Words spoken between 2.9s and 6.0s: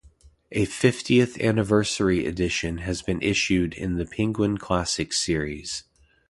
been issued in the Penguin Classics series.